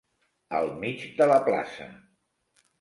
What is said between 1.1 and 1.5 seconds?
de la